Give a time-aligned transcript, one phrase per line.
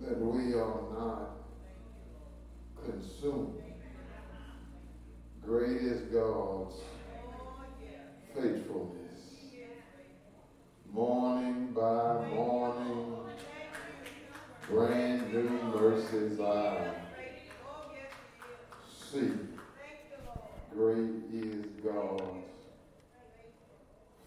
[0.00, 1.30] that we are not
[2.84, 3.60] consumed.
[5.44, 6.76] Great is God's
[8.34, 8.94] faithfulness.
[10.92, 13.16] Morning by morning,
[14.68, 16.94] brand new mercies I
[19.10, 19.32] see.
[20.72, 22.44] Great is God's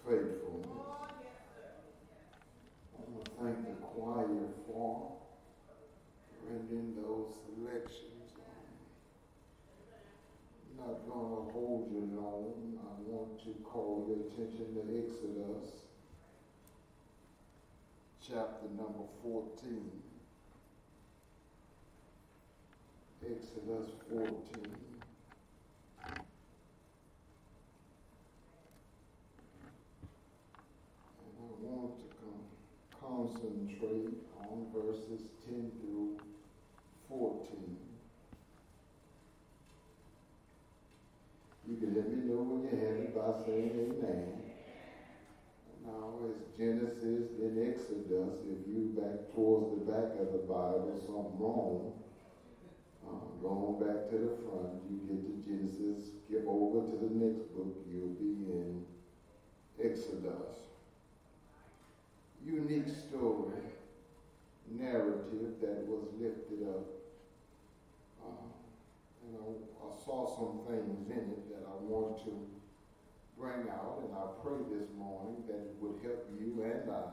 [0.06, 0.68] faithfulness.
[2.98, 4.28] I want to thank the choir
[4.68, 5.12] for
[6.52, 8.08] rendering those selections.
[10.70, 12.80] I'm not going to hold you long.
[12.80, 15.68] I want to call your attention to Exodus
[18.28, 19.06] chapter number
[19.60, 19.92] 14.
[23.24, 24.76] Exodus 14.
[26.04, 26.18] And
[31.38, 32.30] I want to
[33.00, 36.18] concentrate on verses 10 through
[37.10, 37.78] 14.
[41.68, 44.41] You can let me know when you have it by saying amen.
[45.86, 48.38] Now it's Genesis, then Exodus.
[48.46, 51.94] If you back towards the back of the Bible, something wrong.
[53.02, 57.50] Uh, going back to the front, you get to Genesis, skip over to the next
[57.56, 58.86] book, you'll be in
[59.84, 60.70] Exodus.
[62.46, 63.62] Unique story,
[64.70, 66.86] narrative that was lifted up.
[68.22, 68.48] Uh,
[69.26, 72.61] and I, I saw some things in it that I want to
[73.42, 77.10] bring out, and I pray this morning that it would help you and I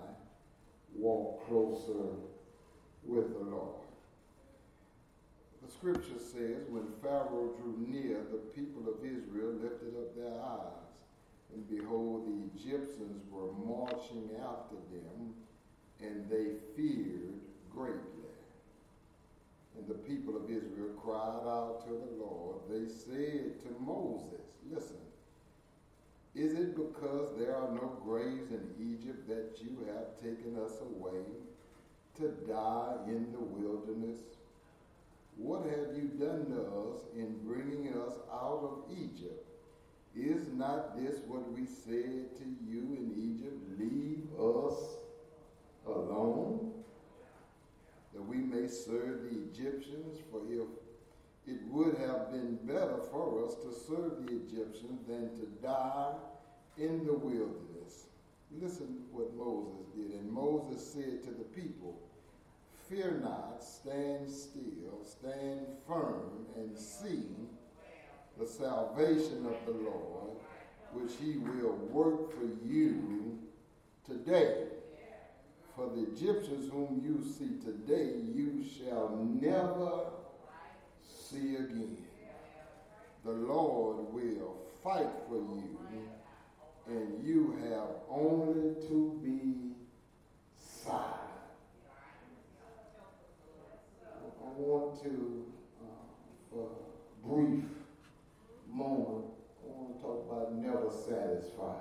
[0.94, 2.20] walk closer
[3.02, 3.80] with the Lord.
[5.64, 10.92] The scripture says, when Pharaoh drew near, the people of Israel lifted up their eyes,
[11.54, 15.32] and behold, the Egyptians were marching after them,
[16.00, 17.40] and they feared
[17.74, 18.02] greatly.
[19.78, 22.56] And the people of Israel cried out to the Lord.
[22.68, 24.96] They said to Moses, Listen,
[26.38, 31.24] is it because there are no graves in Egypt that you have taken us away
[32.16, 34.18] to die in the wilderness?
[35.36, 39.44] What have you done to us in bringing us out of Egypt?
[40.14, 43.56] Is not this what we said to you in Egypt?
[43.78, 44.96] Leave us
[45.86, 46.72] alone
[48.14, 50.66] that we may serve the Egyptians, for if
[51.48, 56.12] it would have been better for us to serve the Egyptians than to die
[56.76, 58.06] in the wilderness.
[58.60, 60.20] Listen what Moses did.
[60.20, 61.98] And Moses said to the people,
[62.88, 67.24] Fear not, stand still, stand firm, and see
[68.38, 70.36] the salvation of the Lord,
[70.92, 73.38] which he will work for you
[74.06, 74.64] today.
[75.76, 80.17] For the Egyptians whom you see today, you shall never
[81.28, 81.96] see again.
[83.24, 85.78] The Lord will fight for you,
[86.86, 89.74] and you have only to be
[90.56, 91.04] silent.
[94.06, 95.44] I want to,
[95.82, 97.64] uh, for a brief
[98.66, 99.26] moment,
[99.62, 101.74] I want to talk about never satisfied.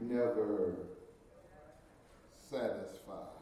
[0.00, 0.74] Never
[2.48, 3.33] satisfied.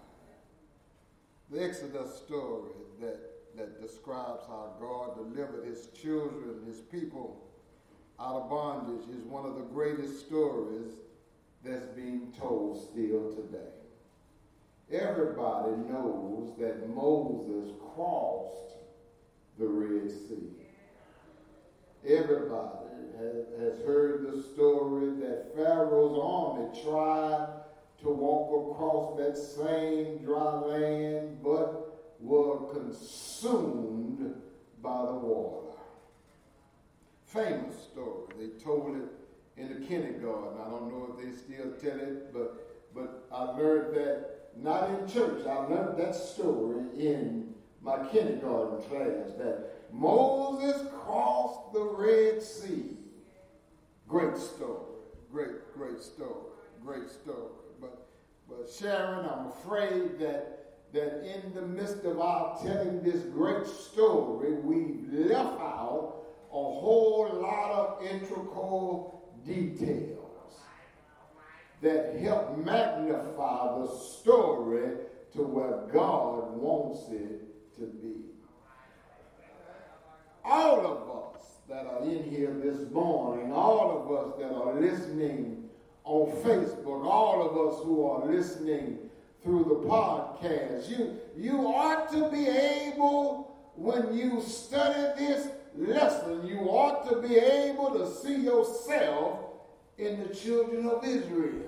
[1.53, 2.71] The Exodus story
[3.03, 3.21] that,
[3.59, 7.45] that describes how God delivered his children, his people
[8.19, 10.93] out of bondage is one of the greatest stories
[11.63, 13.69] that's being told still today.
[14.91, 18.79] Everybody knows that Moses crossed
[19.59, 20.49] the Red Sea.
[22.09, 27.62] Everybody has, has heard the story that Pharaoh's army tried
[28.03, 34.35] to walk across that same dry land, but were consumed
[34.83, 35.79] by the water.
[37.27, 38.27] Famous story.
[38.39, 39.09] They told it
[39.57, 40.61] in the kindergarten.
[40.61, 45.09] I don't know if they still tell it, but but I learned that not in
[45.09, 45.47] church.
[45.47, 52.97] I learned that story in my kindergarten class that Moses crossed the Red Sea.
[54.07, 54.93] Great story.
[55.33, 56.53] Great, great story.
[56.85, 57.62] Great story.
[58.49, 60.53] But, Sharon, I'm afraid that
[60.93, 67.31] that in the midst of our telling this great story, we've left out a whole
[67.33, 70.19] lot of integral details
[71.81, 73.89] that help magnify the
[74.21, 74.91] story
[75.33, 78.17] to where God wants it to be.
[80.45, 85.62] All of us that are in here this morning, all of us that are listening
[86.05, 88.99] on Facebook, all of us who are listening
[89.43, 90.89] through the podcast.
[90.89, 97.37] You, you ought to be able, when you study this lesson, you ought to be
[97.37, 99.39] able to see yourself
[99.99, 101.63] in the children of Israel.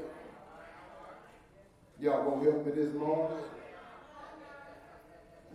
[2.00, 3.38] Y'all gonna help me this morning?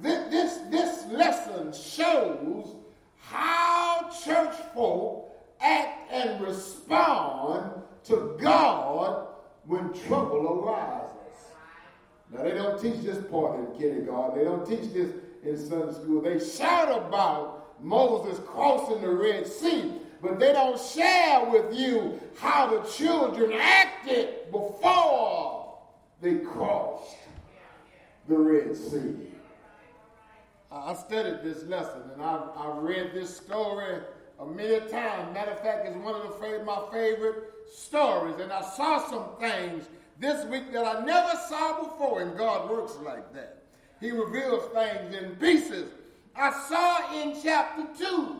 [0.01, 2.75] This, this, this lesson shows
[3.17, 5.29] how church folk
[5.59, 9.27] act and respond to God
[9.65, 11.09] when trouble arises.
[12.31, 14.37] Now, they don't teach this part in kindergarten.
[14.37, 15.11] They don't teach this
[15.43, 16.21] in Sunday school.
[16.21, 22.67] They shout about Moses crossing the Red Sea, but they don't share with you how
[22.67, 25.79] the children acted before
[26.21, 27.15] they crossed
[28.27, 29.15] the Red Sea.
[30.71, 34.01] I studied this lesson and I've, I've read this story
[34.39, 35.33] a million times.
[35.33, 38.35] Matter of fact, it's one of the my favorite stories.
[38.39, 39.85] And I saw some things
[40.19, 43.63] this week that I never saw before, and God works like that.
[43.99, 45.91] He reveals things in pieces.
[46.35, 48.39] I saw in chapter 2,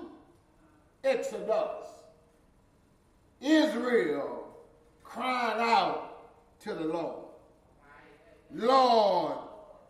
[1.03, 1.87] Exodus,
[3.41, 4.47] Israel
[5.03, 6.09] crying out
[6.61, 7.25] to the Lord,
[8.53, 9.37] Lord,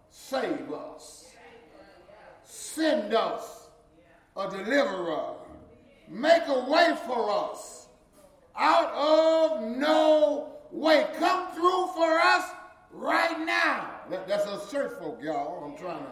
[0.09, 1.31] save us.
[2.43, 3.67] Send us
[4.35, 5.33] a deliverer.
[6.07, 7.78] Make a way for us
[8.59, 11.07] out of no way.
[11.17, 12.51] Come through for us
[12.91, 13.89] right now.
[14.09, 15.63] That, that's us church folk, y'all.
[15.63, 16.11] I'm trying to,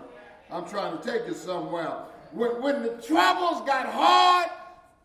[0.51, 2.03] I'm trying to take you somewhere.
[2.31, 4.49] When, when the troubles got hard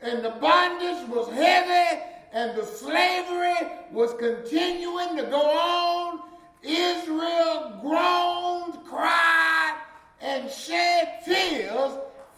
[0.00, 2.02] and the bondage was heavy
[2.32, 6.20] and the slavery was continuing to go on,
[6.62, 9.78] Israel groaned, cried,
[10.20, 11.92] and shed tears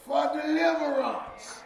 [0.06, 1.63] for deliverance.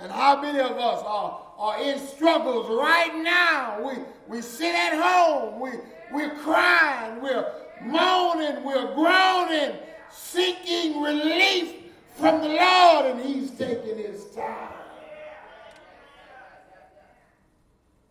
[0.00, 3.86] And how many of us are, are in struggles right now?
[3.86, 5.70] We, we sit at home, we,
[6.10, 7.52] we're crying, we're
[7.82, 9.76] moaning, we're groaning,
[10.10, 11.74] seeking relief
[12.16, 14.68] from the Lord, and He's taking His time.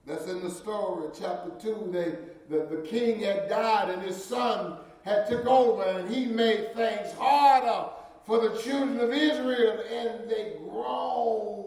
[0.06, 1.90] That's in the story, chapter 2.
[1.92, 6.74] They, the, the king had died, and his son had took over and he made
[6.76, 7.90] things harder
[8.26, 11.59] for the children of Israel and they groaned.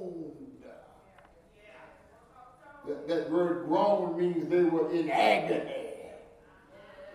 [3.09, 5.87] That, word groan means they were in agony.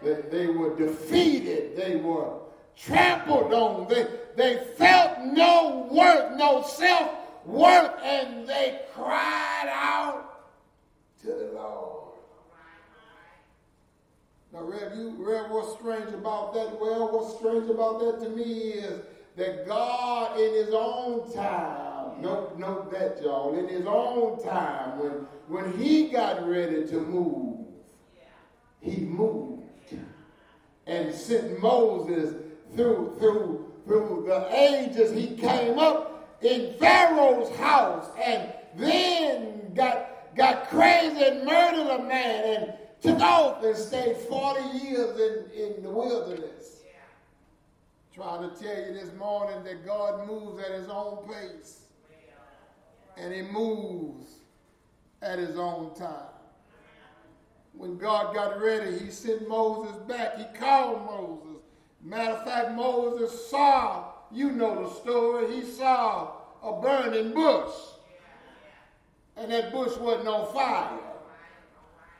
[0.04, 1.76] That they were defeated.
[1.76, 2.34] They were
[2.76, 3.88] trampled on.
[3.88, 10.48] They, they felt no worth, no self-worth, and they cried out
[11.22, 12.14] to the Lord.
[14.54, 16.80] Now, Rev, you, Rev, what's strange about that?
[16.80, 19.02] Well, what's strange about that to me is
[19.36, 21.87] that God, in His own time,
[22.22, 25.12] note, note that, y'all, in His own time, when,
[25.48, 27.66] when He got ready to move,
[28.82, 29.58] He moved
[30.88, 32.34] and sent Moses
[32.76, 35.12] through, through, through the ages.
[35.12, 42.44] He came up in Pharaoh's house and then got, got crazy and murdered a man
[42.46, 46.82] and took off and stayed 40 years in, in the wilderness.
[48.14, 51.82] Trying to tell you this morning that God moves at his own pace.
[53.18, 54.28] And he moves
[55.22, 56.30] at his own time.
[57.74, 60.38] When God got ready, he sent Moses back.
[60.38, 61.62] He called Moses.
[62.04, 66.32] Matter of fact, Moses saw, you know the story, he saw
[66.64, 67.74] a burning bush.
[69.36, 71.00] And that bush wasn't on fire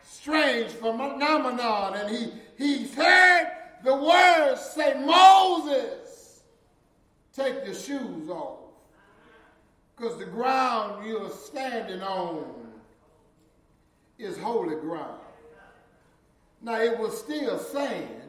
[0.08, 1.96] strange phenomenon.
[1.96, 3.48] And he, he heard
[3.84, 6.42] the words say, Moses,
[7.34, 8.67] take your shoes off.
[9.98, 12.46] Because the ground you're standing on
[14.20, 15.20] is holy ground.
[16.62, 18.22] Now, it was still sand,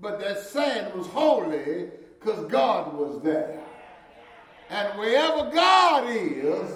[0.00, 1.88] but that sand was holy
[2.20, 3.60] because God was there.
[4.68, 6.70] And wherever God is,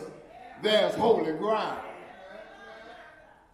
[0.62, 1.80] there's holy ground.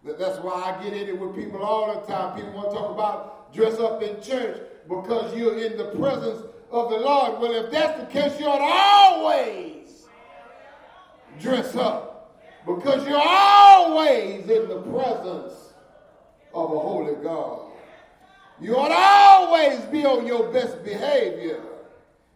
[0.03, 2.35] That's why I get in it with people all the time.
[2.35, 6.89] People want to talk about dress up in church because you're in the presence of
[6.89, 7.41] the Lord.
[7.41, 9.74] Well, if that's the case, you ought to always
[11.39, 15.73] dress up because you're always in the presence
[16.53, 17.61] of a holy God.
[18.59, 21.61] You ought to always be on your best behavior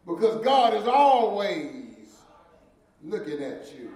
[0.05, 1.85] because God is always
[3.03, 3.91] looking at you.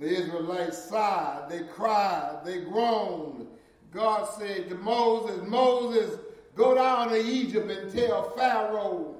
[0.00, 3.46] The Israelites sighed, they cried, they groaned.
[3.92, 6.18] God said to Moses, Moses,
[6.56, 9.14] go down to Egypt and tell Pharaoh,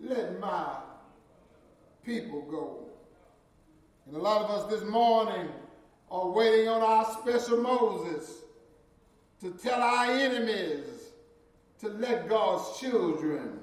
[0.00, 0.78] let my
[2.08, 2.86] people go.
[4.06, 5.46] And a lot of us this morning
[6.10, 8.44] are waiting on our special Moses
[9.42, 10.86] to tell our enemies
[11.80, 13.58] to let God's children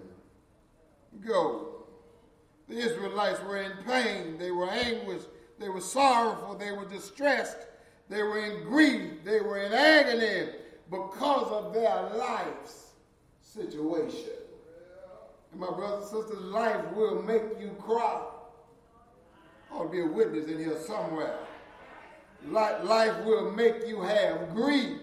[1.25, 1.88] go.
[2.70, 5.25] The Israelites were in pain, they were anguished,
[5.60, 7.58] they were sorrowful, they were distressed,
[8.10, 10.52] they were in grief, they were in agony
[10.92, 12.92] because of their life's
[13.42, 14.30] situation.
[15.52, 18.22] And my brothers and sisters, life will make you cry.
[19.75, 21.38] Ought to be a witness in here somewhere.
[22.48, 25.00] Life will make you have grief.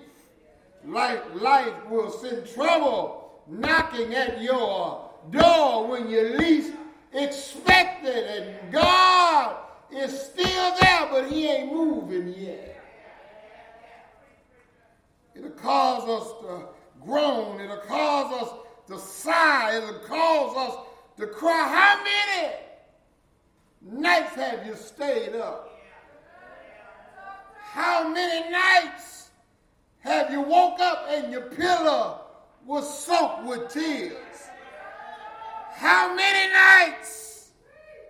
[0.87, 6.73] Life, life will send trouble knocking at your door when you least
[7.13, 8.25] expect it.
[8.63, 9.57] And God
[9.91, 12.83] is still there, but He ain't moving yet.
[15.35, 16.69] It'll cause us to
[17.05, 17.61] groan.
[17.61, 18.55] It'll cause us
[18.89, 19.77] to sigh.
[19.77, 20.87] It'll cause us
[21.19, 21.69] to cry.
[21.69, 22.55] How many
[23.85, 25.69] nights have you stayed up?
[27.59, 29.31] How many nights
[30.01, 32.21] have you woke up and your pillow
[32.67, 34.17] was soaked with tears?
[35.73, 37.51] How many nights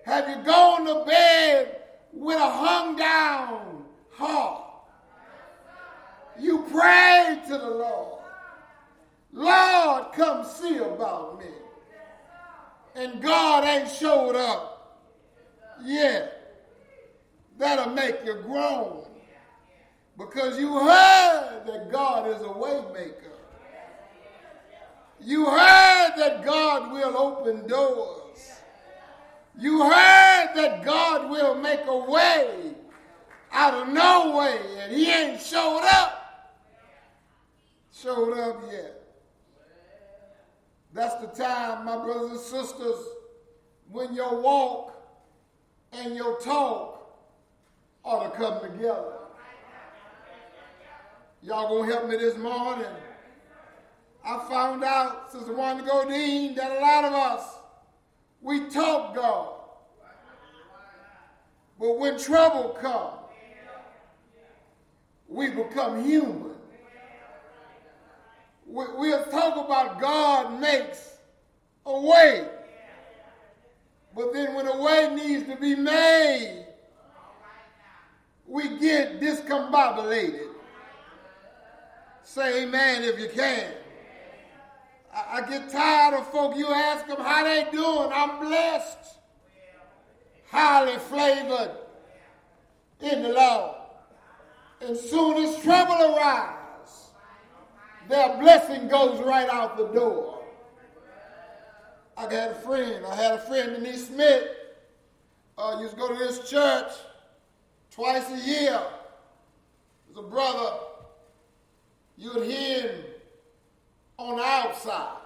[0.04, 1.76] have you gone to bed
[2.12, 4.64] with a hung down heart?
[6.40, 8.20] You prayed to the Lord.
[9.32, 11.46] Lord, come see about me.
[12.94, 14.71] And God ain't showed up
[15.84, 16.38] yet.
[17.58, 19.04] That'll make you groan.
[20.18, 23.32] Because you heard that God is a waymaker.
[25.20, 28.52] You heard that God will open doors.
[29.58, 32.74] You heard that God will make a way
[33.52, 36.18] out of no way, and He ain't showed up.
[37.92, 39.02] Showed up yet.
[40.94, 43.06] That's the time, my brothers and sisters,
[43.90, 44.91] when your walk
[45.92, 46.98] and your talk
[48.04, 49.14] ought to come together.
[51.42, 52.86] Y'all gonna help me this morning?
[54.24, 57.44] I found out, Sister Wanda Godine, that a lot of us,
[58.40, 59.54] we talk God.
[61.78, 63.18] But when trouble comes,
[65.28, 66.52] we become human.
[68.66, 71.16] We, we'll talk about God makes
[71.84, 72.48] a way.
[74.14, 76.66] But then when a way needs to be made,
[78.46, 80.48] we get discombobulated.
[82.22, 83.72] Say amen if you can.
[85.14, 88.10] I, I get tired of folk, you ask them how they doing.
[88.12, 88.98] I'm blessed.
[90.50, 91.70] Highly flavored
[93.00, 93.76] in the Lord.
[94.82, 97.10] And soon as trouble arises,
[98.08, 100.41] their blessing goes right out the door.
[102.16, 103.04] I had a friend.
[103.06, 104.44] I had a friend, Denise Smith.
[105.56, 106.92] Uh, used to go to this church
[107.90, 108.80] twice a year.
[110.06, 110.78] There's a brother
[112.16, 113.04] you'd hear him
[114.18, 115.18] on the outside.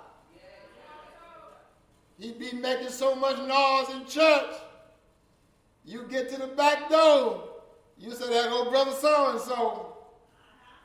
[2.19, 4.55] He'd be making so much noise in church.
[5.85, 7.45] You get to the back door,
[7.99, 9.97] you say, that old brother so and so,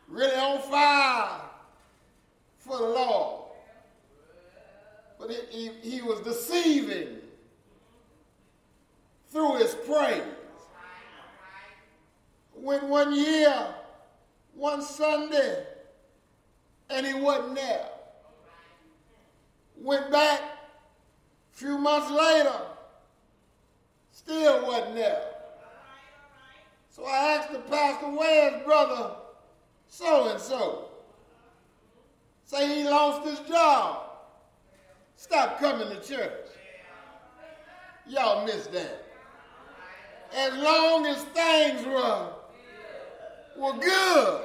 [0.08, 1.42] really on fire
[2.60, 3.41] for the Lord.
[5.22, 7.18] But he, he, he was deceiving
[9.30, 10.24] through his praise.
[12.54, 13.68] When one year,
[14.56, 15.68] one Sunday,
[16.90, 17.86] and he wasn't there.
[19.78, 22.60] Went back a few months later,
[24.12, 25.24] still wasn't there.
[26.90, 29.12] So I asked the pastor, where's brother
[29.88, 30.90] so and so?
[32.46, 34.11] Say he lost his job.
[35.22, 36.50] Stop coming to church.
[38.08, 39.06] Y'all miss that.
[40.36, 42.30] As long as things were,
[43.56, 44.42] were good,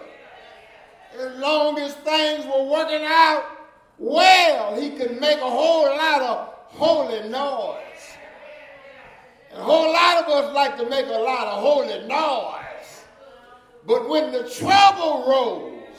[1.19, 3.47] as long as things were working out
[3.99, 7.79] well, he could make a whole lot of holy noise.
[9.53, 13.05] And a whole lot of us like to make a lot of holy noise.
[13.87, 15.97] But when the trouble rose,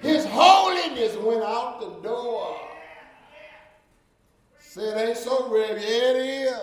[0.00, 2.60] his holiness went out the door.
[4.74, 5.82] Said, it ain't so ready.
[5.82, 6.58] Yeah, it is.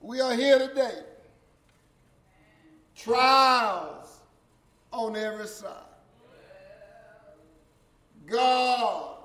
[0.00, 1.04] We are here today.
[2.96, 4.18] Trials
[4.90, 5.70] on every side.
[8.26, 9.18] God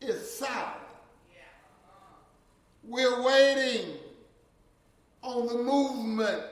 [0.00, 0.80] is silent.
[2.82, 3.98] We're waiting
[5.20, 6.44] on the movement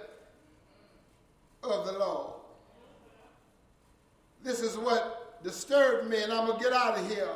[1.62, 2.34] of the Lord.
[4.44, 7.30] This is what disturbed me, and I'm going to get out of here.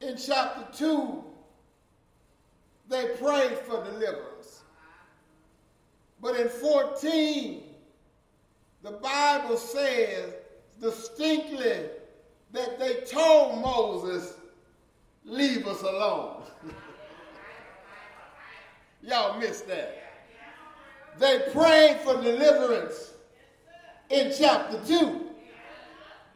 [0.00, 1.24] In chapter 2,
[2.88, 4.62] they prayed for deliverance.
[6.20, 7.62] But in 14,
[8.82, 10.34] the Bible says
[10.80, 11.88] distinctly
[12.52, 14.34] that they told Moses,
[15.24, 16.42] leave us alone.
[19.02, 19.96] Y'all missed that.
[21.18, 23.12] They prayed for deliverance
[24.08, 25.26] in chapter 2.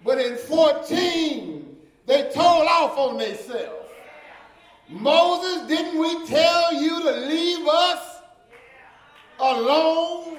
[0.05, 1.54] But in 14,
[2.07, 3.91] they told off on themselves.
[4.89, 8.19] Moses, didn't we tell you to leave us
[9.39, 10.39] alone?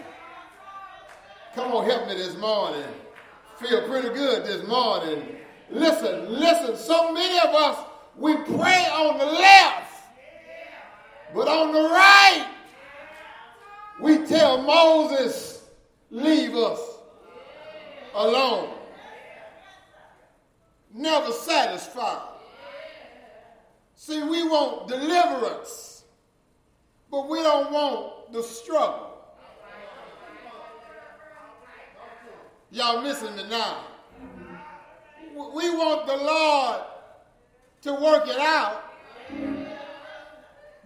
[1.55, 2.85] Come on, help me this morning.
[3.59, 5.37] Feel pretty good this morning.
[5.71, 7.79] Listen, listen, so many of us,
[8.17, 10.03] we pray on the left,
[11.33, 12.47] but on the right,
[14.01, 15.63] we tell Moses,
[16.11, 16.79] leave us
[18.13, 18.73] alone.
[20.97, 22.21] Never satisfied.
[23.95, 26.05] See, we want deliverance,
[27.11, 29.11] but we don't want the struggle.
[32.71, 33.83] Y'all missing me now.
[35.35, 36.81] We want the Lord
[37.81, 38.83] to work it out,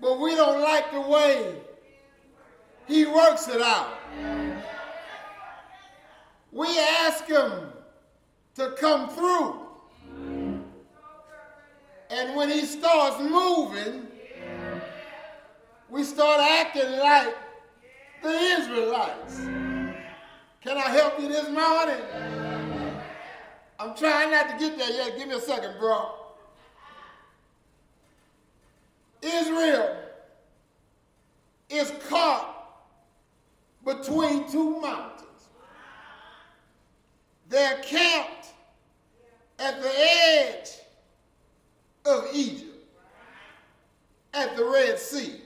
[0.02, 1.54] but we don't like the way
[2.88, 3.94] He works it out.
[6.52, 7.52] We ask Him
[8.56, 9.69] to come through.
[12.10, 14.08] And when He starts moving,
[15.90, 17.36] we start acting like
[18.24, 19.38] the Israelites.
[20.62, 22.04] Can I help you this morning?
[23.80, 25.18] I'm trying not to get there yet.
[25.18, 26.12] Give me a second, bro.
[29.22, 29.98] Israel
[31.70, 32.84] is caught
[33.86, 35.50] between two mountains.
[37.48, 38.48] They're camped
[39.60, 40.70] at the edge
[42.10, 42.66] of Egypt,
[44.34, 45.42] at the Red Sea.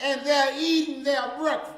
[0.00, 1.76] And they're eating their breakfast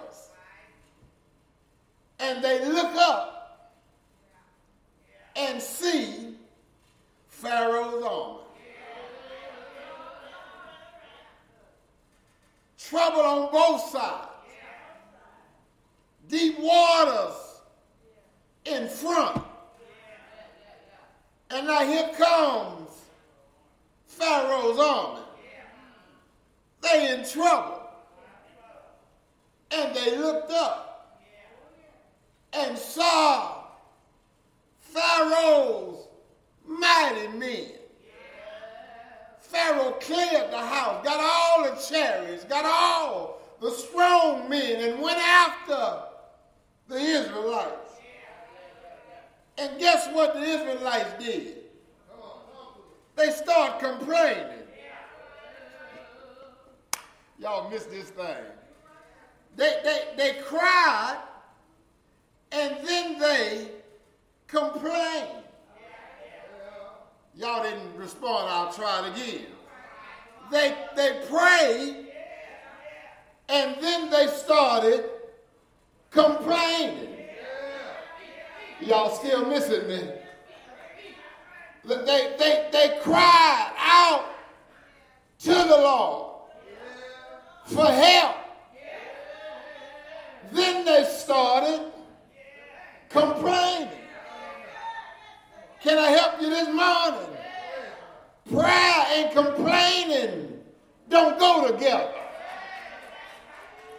[2.21, 3.73] and they look up
[5.37, 6.35] and see
[7.29, 8.39] Pharaoh's army.
[12.79, 14.29] Trouble on both sides.
[16.29, 17.35] Deep waters
[18.65, 19.43] in front.
[21.51, 22.91] And now here comes
[24.07, 25.23] Pharaoh's army.
[26.83, 27.83] They in trouble.
[29.71, 31.19] And they looked up
[32.53, 33.65] and saw
[34.81, 36.07] Pharaoh's
[36.67, 37.73] mighty men.
[39.41, 45.19] Pharaoh cleared the house, got all the chariots, got all the strong men, and went
[45.19, 46.03] after
[46.89, 47.88] the Israelites.
[49.59, 51.57] And guess what the Israelites did?
[53.17, 54.47] They start complaining.
[57.41, 58.37] Y'all missed this thing.
[59.57, 61.19] They, they, they cried
[62.53, 63.69] and then they
[64.47, 65.45] complained.
[67.35, 69.47] Y'all didn't respond, I'll try it again.
[70.51, 72.07] They, they prayed
[73.49, 75.05] and then they started
[76.11, 77.08] complaining.
[78.81, 80.01] Y'all still missing me?
[81.85, 84.27] They, they, they cried out
[85.41, 86.51] to the Lord
[87.65, 88.37] for help.
[90.53, 91.93] Then they started
[93.09, 93.89] complaining.
[95.83, 97.37] Can I help you this morning?
[98.51, 100.61] Prayer and complaining
[101.09, 102.13] don't go together.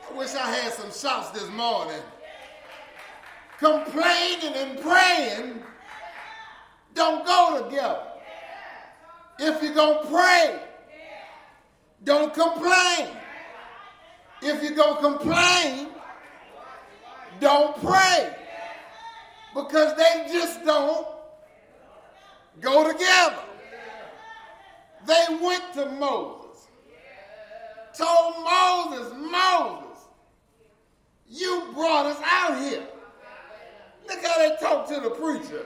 [0.10, 2.02] I wish I had some shots this morning.
[3.60, 5.62] Complaining and praying
[6.94, 8.04] don't go together.
[9.38, 10.60] If you're going to pray,
[12.04, 13.08] don't complain.
[14.42, 15.88] If you're going to complain,
[17.40, 18.36] don't pray
[19.54, 21.08] because they just don't
[22.62, 23.44] go together.
[25.06, 26.68] They went to Moses,
[27.98, 30.08] told Moses, Moses,
[31.30, 32.86] you brought us out here.
[34.10, 35.66] Look how they talk to the preacher.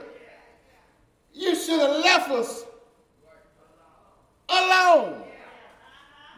[1.32, 2.64] You should have left us
[4.48, 5.22] alone.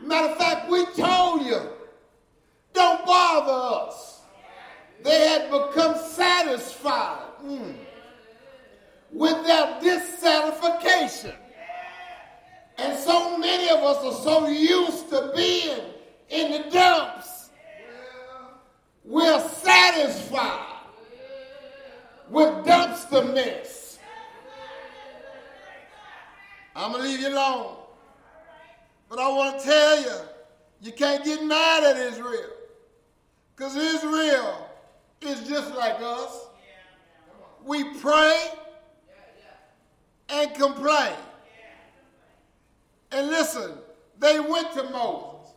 [0.00, 1.60] Matter of fact, we told you,
[2.72, 4.20] don't bother us.
[5.02, 7.74] They had become satisfied mm,
[9.10, 11.34] with their dissatisfaction.
[12.78, 15.80] And so many of us are so used to being
[16.28, 17.50] in the dumps.
[19.04, 20.75] We're satisfied
[22.30, 23.98] with dumpster mess.
[26.74, 27.76] I'm going to leave you alone.
[29.08, 30.16] But I want to tell you,
[30.82, 32.50] you can't get mad at Israel.
[33.54, 34.68] Because Israel
[35.22, 36.48] is just like us.
[37.64, 38.50] We pray
[40.28, 41.14] and complain.
[43.12, 43.72] And listen,
[44.18, 45.52] they went to Moses,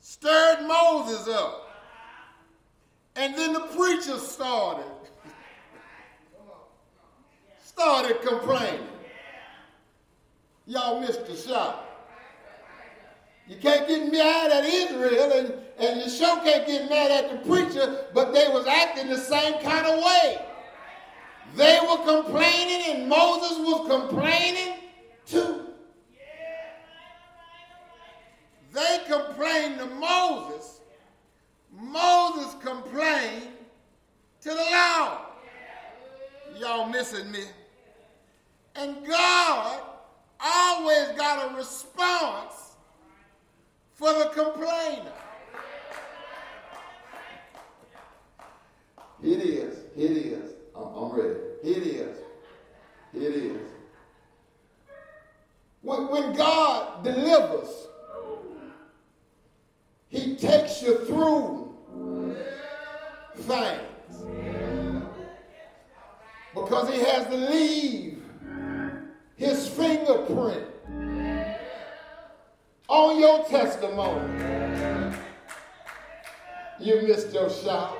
[0.00, 1.70] stirred Moses up,
[3.16, 4.84] and then the preacher started.
[7.64, 8.86] Started complaining.
[10.66, 11.84] Y'all missed the shot.
[13.46, 16.02] You can't get mad at Israel, and,
[16.44, 20.44] can't get mad at the preacher, but they was acting the same kind of way.
[21.54, 24.77] They were complaining, and Moses was complaining
[66.68, 68.22] Because He has to leave
[69.36, 70.66] His fingerprint
[72.88, 75.14] on your testimony.
[76.78, 77.96] You missed your shot.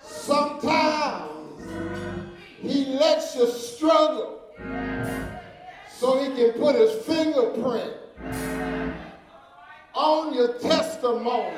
[0.00, 1.62] Sometimes
[2.60, 4.40] he lets you struggle
[5.90, 7.92] so he can put his fingerprint
[9.94, 11.56] on your testimony.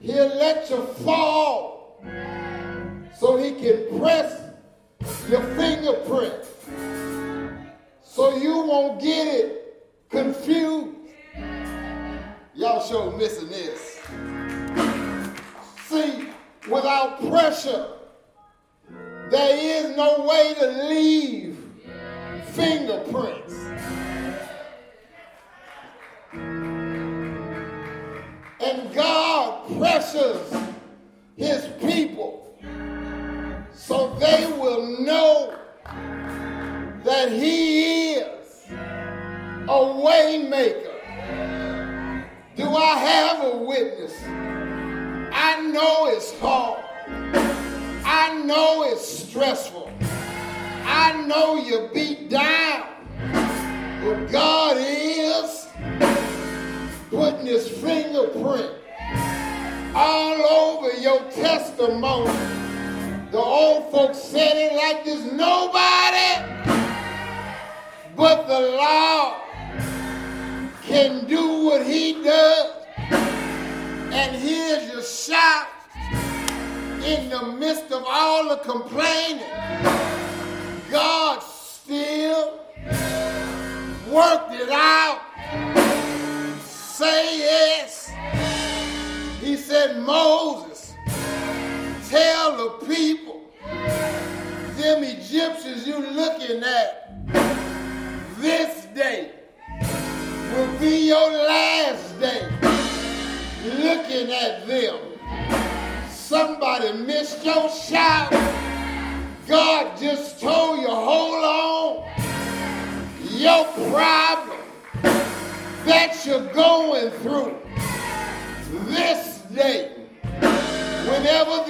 [0.00, 1.79] He'll let you fall
[3.20, 4.40] so he can press
[5.28, 6.42] your fingerprint
[8.02, 10.96] so you won't get it confused.
[12.54, 14.00] Y'all sure missing this.
[15.86, 16.28] See,
[16.70, 17.88] without pressure,
[19.30, 21.58] there is no way to leave
[22.52, 23.54] fingerprints.
[28.62, 30.54] And God pressures
[31.36, 32.49] his people
[33.90, 35.52] so they will know
[37.02, 40.94] that he is a waymaker.
[42.54, 44.14] Do I have a witness?
[45.32, 46.84] I know it's hard.
[48.04, 49.90] I know it's stressful.
[50.84, 52.86] I know you're beat down.
[54.04, 55.66] But God is
[57.10, 58.70] putting his fingerprint
[59.96, 62.69] all over your testimony.
[63.30, 66.60] The old folks said it like there's nobody
[68.16, 69.40] but the Lord
[70.82, 72.72] can do what he does.
[74.12, 75.68] And here's your shout
[77.02, 79.40] in the midst of all the complaining.
[80.90, 82.60] God still
[84.08, 85.20] worked it out.
[86.62, 88.10] Say yes.
[89.40, 90.79] He said, Moses,
[92.10, 97.24] tell the people, them Egyptians you looking at
[98.38, 99.30] this day
[100.52, 102.50] will be your last day
[103.64, 104.98] looking at them.
[106.08, 108.32] Somebody missed your shout.
[109.46, 112.10] God just told you, hold on.
[113.38, 114.58] Your problem
[115.84, 117.56] that you're going through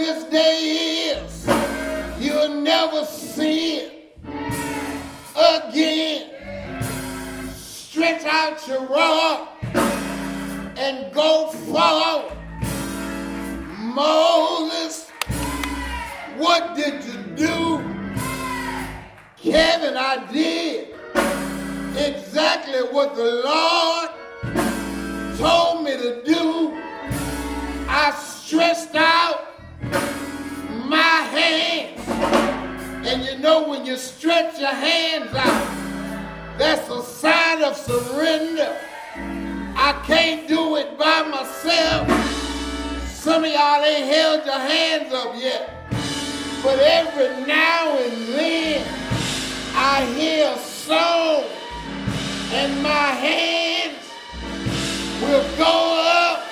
[0.01, 1.47] this day is,
[2.19, 4.17] you'll never see it
[5.37, 6.31] again
[7.53, 9.49] stretch out your rod
[10.79, 12.35] and go forward.
[13.79, 15.11] Moses,
[16.39, 17.85] what did you do?
[19.37, 20.95] Kevin, I did
[21.95, 24.11] exactly what the Lord
[25.37, 26.73] told me to do.
[27.87, 29.39] I stretched out
[30.90, 33.07] my hands.
[33.07, 38.76] And you know when you stretch your hands out, that's a sign of surrender.
[39.76, 42.11] I can't do it by myself.
[43.07, 45.76] Some of y'all ain't held your hands up yet.
[46.62, 48.87] But every now and then
[49.76, 51.44] I hear a song
[52.53, 53.96] and my hands
[55.22, 56.44] will go up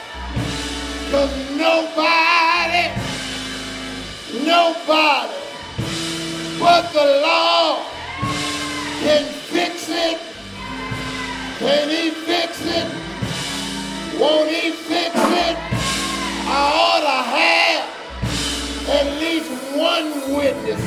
[1.05, 3.08] because nobody,
[4.33, 5.33] Nobody
[6.61, 7.83] but the law
[9.01, 10.19] can fix it.
[11.59, 12.87] Can he fix it?
[14.21, 15.57] Won't he fix it?
[16.47, 17.89] I ought to have
[18.91, 20.85] at least one witness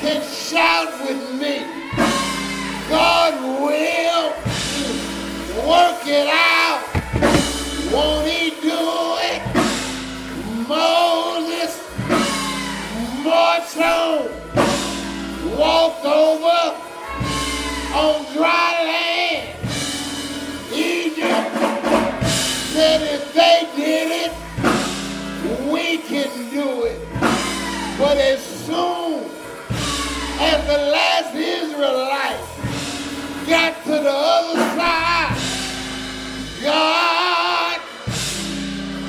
[0.00, 1.64] can shout with me.
[2.88, 4.32] God will
[5.64, 6.51] work it out.
[33.52, 35.36] Got to the other side,
[36.62, 37.80] God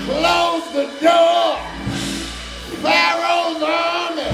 [0.04, 1.56] closed the door.
[2.84, 4.32] Pharaoh's army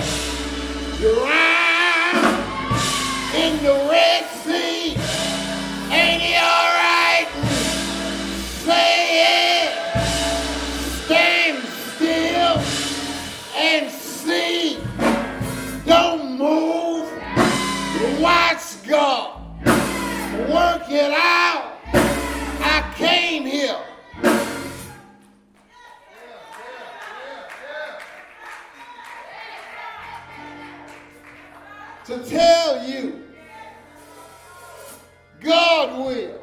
[0.97, 2.25] drowned
[3.35, 4.97] in the Red Sea.
[5.93, 7.27] Ain't he all right?
[8.65, 8.95] Say
[9.29, 9.69] it.
[11.05, 12.57] Stand still
[13.55, 14.79] and see.
[15.85, 17.07] Don't move.
[18.19, 19.28] Watch God.
[20.49, 21.77] Work it out.
[21.93, 23.77] I came here.
[32.05, 33.27] To tell you,
[35.39, 36.38] God will.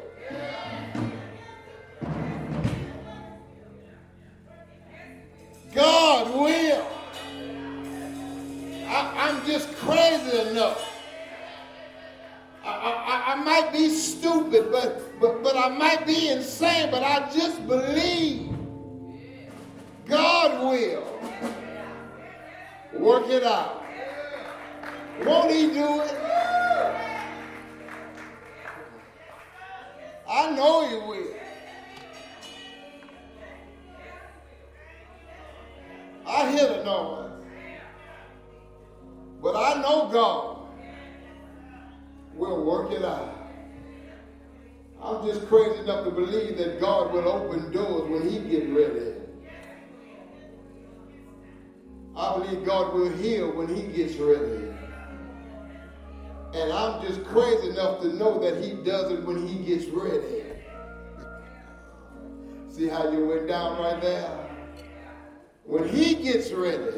[65.67, 66.95] When he gets ready,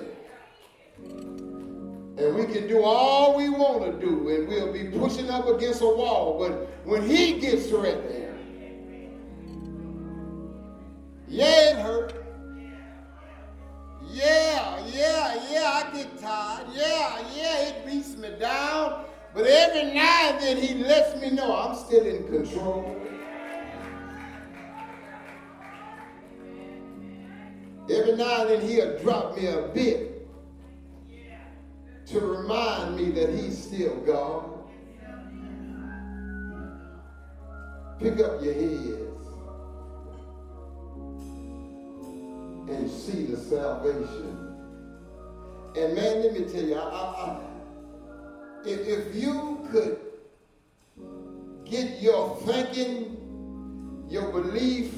[1.03, 5.81] and we can do all we want to do, and we'll be pushing up against
[5.81, 8.27] a wall, but when he gets ready,
[11.27, 12.13] yeah, it hurt.
[14.11, 16.67] Yeah, yeah, yeah, I get tired.
[16.71, 19.05] Yeah, yeah, it beats me down.
[19.33, 23.08] But every now and then he lets me know I'm still in control.
[27.91, 30.27] Every now and then he'll drop me a bit
[32.07, 34.45] to remind me that he's still God.
[37.99, 39.09] Pick up your heads
[42.69, 44.55] and see the salvation.
[45.75, 47.39] And man, let me tell you, I, I,
[48.65, 49.99] if, if you could
[51.65, 54.93] get your thinking, your belief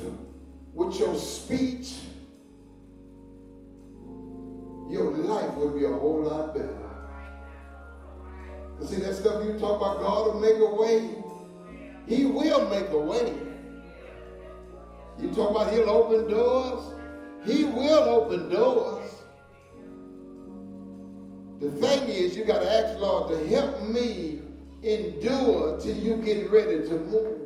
[0.73, 1.93] with your speech,
[4.91, 6.77] your life would be a whole lot better.
[8.79, 11.15] You see that stuff you talk about, God will make a way.
[12.07, 13.33] He will make a way.
[15.19, 16.93] You talk about he'll open doors.
[17.45, 19.09] He will open doors.
[21.59, 24.41] The thing is, you got to ask Lord to help me
[24.81, 27.40] endure till you get ready to move.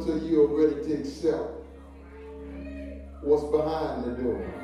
[0.00, 1.50] Door till you're ready to accept
[3.22, 4.54] what's behind the door.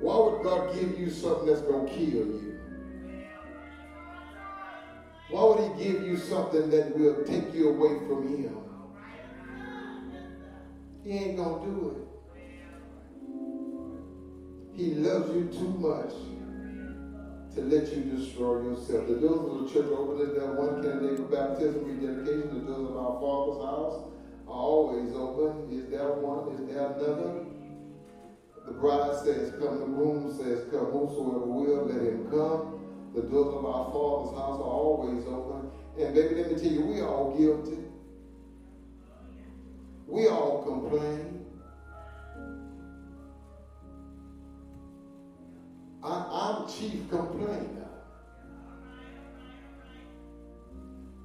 [0.00, 2.58] Why would God give you something that's going to kill you?
[5.30, 8.58] Why would he give you something that will take you away from him?
[11.02, 12.00] He ain't going to do it.
[14.76, 16.12] He loves you too much
[17.54, 19.06] to let you destroy yourself.
[19.06, 20.26] The doors of the church open.
[20.26, 22.50] Is there one candidate for baptism, rededication?
[22.50, 23.96] The doors of our Father's house
[24.48, 25.70] are always open.
[25.72, 26.54] Is there one?
[26.58, 27.46] Is there another?
[28.66, 29.78] The bride says, Come.
[29.80, 30.90] The groom says, Come.
[30.90, 32.80] Whosoever will, let him come.
[33.14, 35.70] The doors of our Father's house are always open.
[35.98, 37.78] And baby, let me tell you, we all guilty.
[40.08, 41.43] We all complain.
[46.04, 47.88] I, am chief complainer.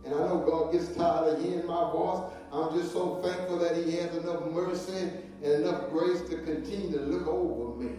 [0.06, 2.32] And I know God gets tired of hearing my voice.
[2.54, 5.12] I'm just so thankful that He has enough mercy
[5.44, 7.92] and enough grace to continue to look over me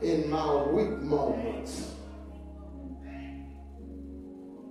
[0.00, 1.92] in my weak moments.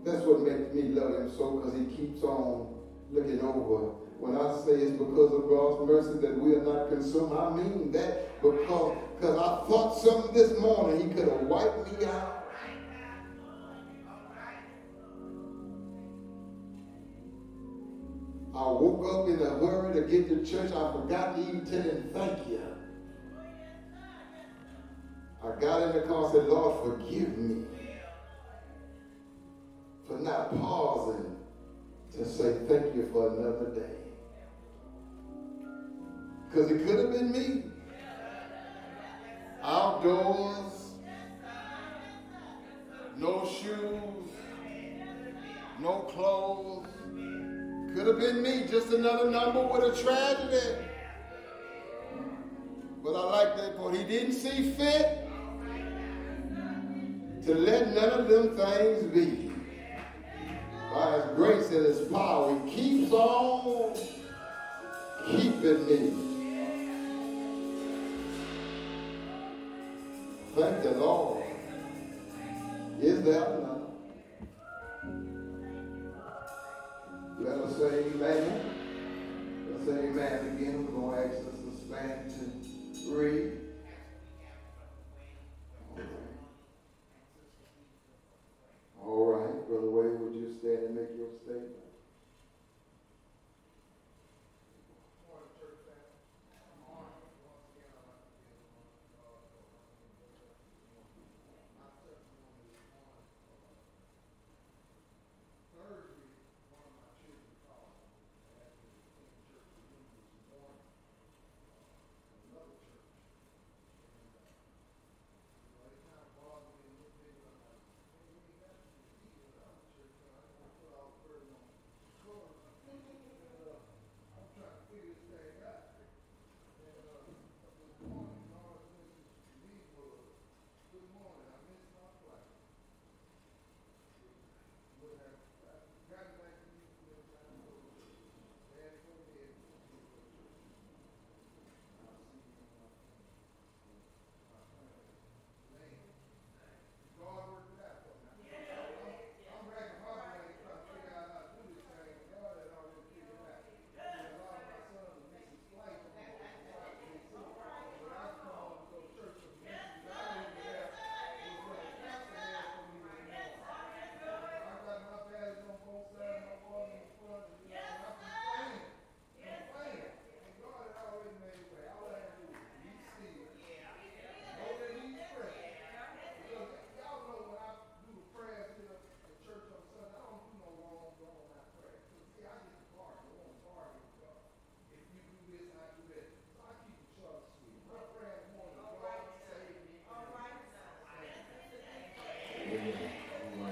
[0.04, 2.80] That's what makes me love Him so because He keeps on
[3.12, 3.94] looking over.
[4.18, 7.92] When I say it's because of God's mercy that we are not consumed, I mean
[7.92, 12.38] that because because I thought something this morning He could have wiped me out
[18.54, 20.72] I woke up in a hurry to get to church.
[20.74, 22.62] I forgot to even tell him thank you.
[25.42, 27.66] I got in the car and said, Lord, forgive me
[30.06, 31.38] for not pausing
[32.12, 33.96] to say thank you for another day.
[36.50, 37.71] Because it could have been me.
[39.64, 40.94] Outdoors,
[43.16, 44.32] no shoes,
[45.80, 46.88] no clothes,
[47.94, 50.88] could have been me, just another number with a tragedy.
[53.04, 53.96] But I like that part.
[53.96, 55.28] He didn't see fit
[57.46, 59.52] to let none of them things be.
[60.94, 63.96] By his grace and his power, he keeps on
[65.28, 66.21] keeping me.
[70.82, 71.31] The Lord.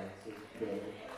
[0.10, 1.09] Christ is.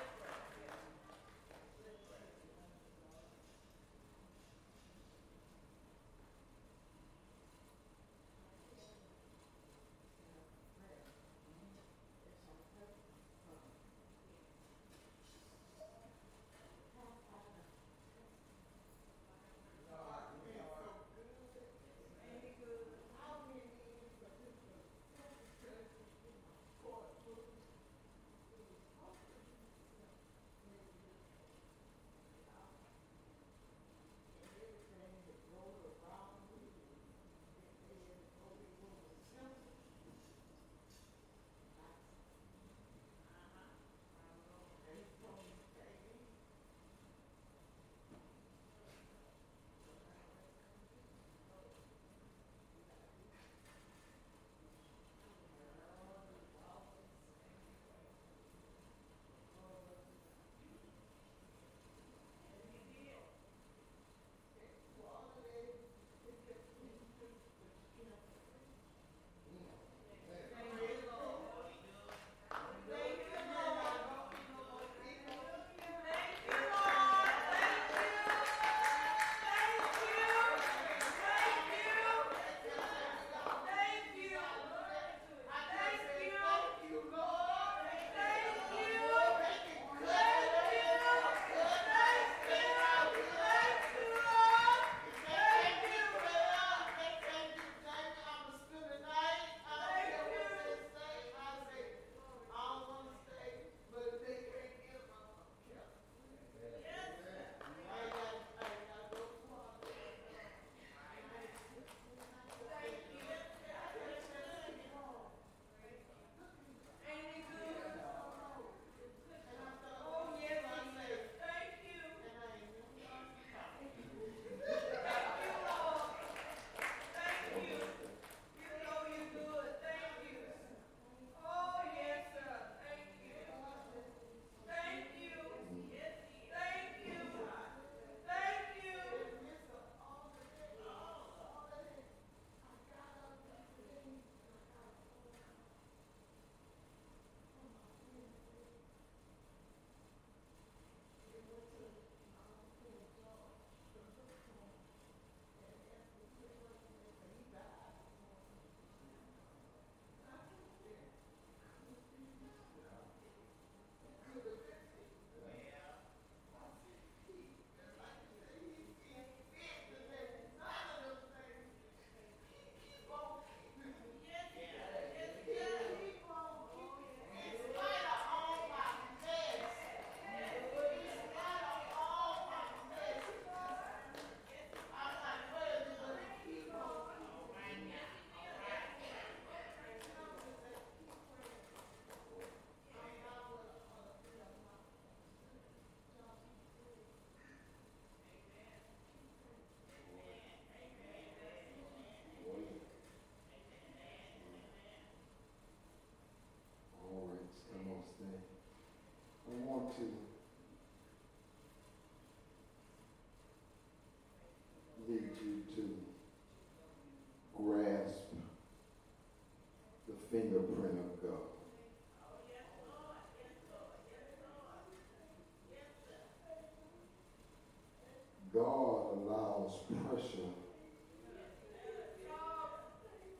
[228.62, 229.71] God allows
[230.07, 230.51] pressure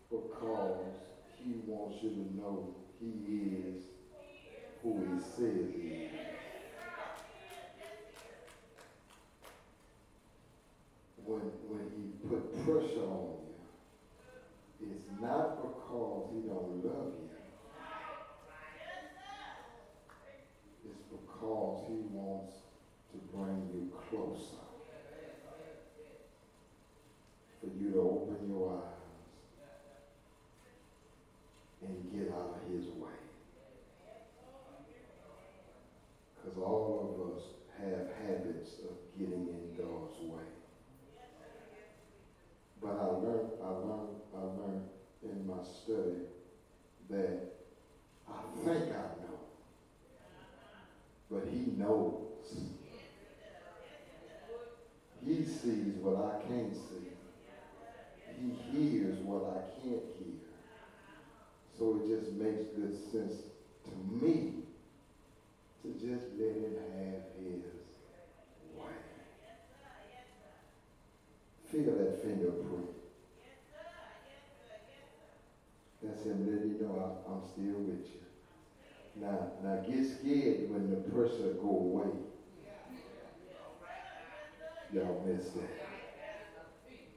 [0.09, 0.80] because
[1.38, 3.84] he wants you to know he is
[4.82, 6.11] who he says he is.
[11.24, 13.38] When, when he put pressure on
[14.82, 17.30] you, it's not because he don't love you.
[20.89, 22.53] It's because he wants
[23.11, 24.57] to bring you closer.
[27.61, 28.91] For you to open your eyes
[31.84, 33.19] and get out of his way.
[36.36, 37.43] Because all of us
[37.80, 40.49] have habits of getting in God's way.
[42.82, 44.88] But I learned, I learned, I learned
[45.22, 46.26] in my study
[47.11, 47.53] that
[48.28, 49.39] I think I know,
[51.30, 52.24] but he knows.
[55.24, 57.09] He sees what I can't see.
[58.41, 60.49] He hears what I can't hear.
[61.78, 64.53] So it just makes good to me
[65.84, 67.66] to just let him have his
[68.78, 68.93] way.
[71.70, 72.88] Feel that fingerprint.
[76.01, 78.22] That's him letting you know I'm, I'm still with you.
[79.20, 82.12] Now, now get scared when the pressure go away.
[84.93, 85.70] Y'all miss that.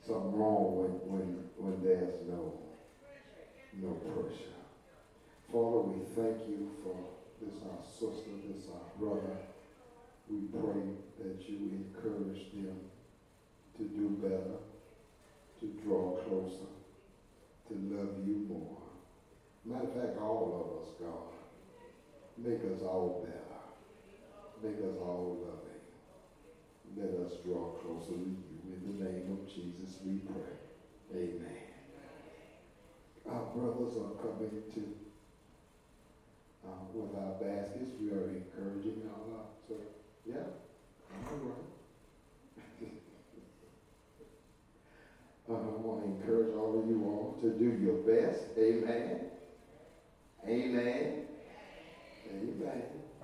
[0.04, 2.52] Something wrong when, when, when there's no,
[3.80, 4.53] no pressure.
[5.54, 6.98] Father, we thank you for
[7.38, 9.38] this our sister, this our brother.
[10.28, 10.82] We pray
[11.22, 12.74] that you encourage them
[13.78, 14.58] to do better,
[15.60, 16.74] to draw closer,
[17.68, 18.78] to love you more.
[19.64, 21.38] Matter of fact, all of us, God,
[22.36, 23.62] make us all better.
[24.60, 25.86] Make us all loving.
[26.98, 28.36] Let us draw closer to you.
[28.74, 31.14] In the name of Jesus, we pray.
[31.14, 31.62] Amen.
[33.30, 35.03] Our brothers are coming to
[36.64, 37.90] uh, with our baskets.
[38.00, 39.80] We are encouraging our uh, so
[40.26, 40.44] yeah,
[41.30, 41.66] all right.
[45.48, 48.46] uh, I want to encourage all of you all to do your best.
[48.58, 49.28] Amen.
[50.46, 51.24] Amen.
[52.30, 53.03] Amen.